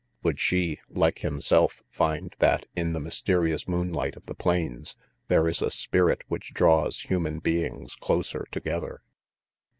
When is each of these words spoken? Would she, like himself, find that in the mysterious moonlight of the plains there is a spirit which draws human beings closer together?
Would 0.23 0.39
she, 0.39 0.79
like 0.89 1.19
himself, 1.19 1.83
find 1.87 2.35
that 2.39 2.65
in 2.75 2.93
the 2.93 2.99
mysterious 2.99 3.67
moonlight 3.67 4.15
of 4.15 4.25
the 4.25 4.33
plains 4.33 4.95
there 5.27 5.47
is 5.47 5.61
a 5.61 5.69
spirit 5.69 6.23
which 6.27 6.55
draws 6.55 7.01
human 7.01 7.37
beings 7.37 7.95
closer 7.97 8.47
together? 8.49 9.03